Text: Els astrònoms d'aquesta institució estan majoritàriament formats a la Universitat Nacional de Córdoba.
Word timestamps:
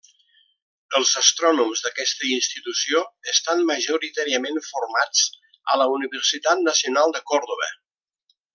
Els 0.99 1.09
astrònoms 1.21 1.83
d'aquesta 1.87 2.25
institució 2.37 3.03
estan 3.33 3.61
majoritàriament 3.69 4.59
formats 4.71 5.23
a 5.75 5.77
la 5.83 5.89
Universitat 5.99 6.65
Nacional 6.71 7.15
de 7.19 7.23
Córdoba. 7.35 7.71